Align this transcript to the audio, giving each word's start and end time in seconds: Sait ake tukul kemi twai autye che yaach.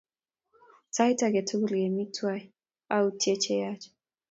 Sait 0.95 1.19
ake 1.25 1.41
tukul 1.47 1.71
kemi 1.83 2.03
twai 2.15 2.41
autye 2.95 3.33
che 3.43 3.53
yaach. 3.61 3.83